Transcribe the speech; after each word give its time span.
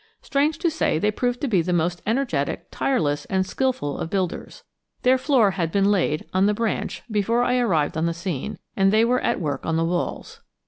Strange 0.23 0.57
to 0.57 0.71
say, 0.71 0.97
they 0.97 1.11
proved 1.11 1.39
to 1.41 1.47
be 1.47 1.61
the 1.61 1.71
most 1.71 2.01
energetic, 2.07 2.65
tireless, 2.71 3.25
and 3.25 3.45
skillful 3.45 3.99
of 3.99 4.09
builders. 4.09 4.63
Their 5.03 5.19
floor 5.19 5.51
had 5.51 5.71
been 5.71 5.91
laid 5.91 6.25
on 6.33 6.47
the 6.47 6.55
branch 6.55 7.03
before 7.11 7.43
I 7.43 7.59
arrived 7.59 7.95
on 7.95 8.07
the 8.07 8.13
scene, 8.15 8.57
and 8.75 8.91
they 8.91 9.05
were 9.05 9.21
at 9.21 9.39
work 9.39 9.63
on 9.63 9.75
the 9.77 9.85
walls. 9.85 10.41